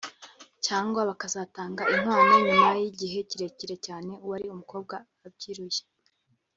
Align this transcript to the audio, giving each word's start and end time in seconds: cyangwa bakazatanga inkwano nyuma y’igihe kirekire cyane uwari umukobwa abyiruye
cyangwa 0.65 0.99
bakazatanga 1.09 1.81
inkwano 1.93 2.33
nyuma 2.47 2.69
y’igihe 2.79 3.17
kirekire 3.29 3.75
cyane 3.85 4.07
uwari 4.23 4.45
umukobwa 4.49 4.95
abyiruye 5.25 5.81